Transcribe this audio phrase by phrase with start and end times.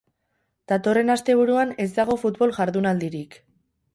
[0.71, 3.37] Datorren asteburuan ez dago futbol jardunaldirik.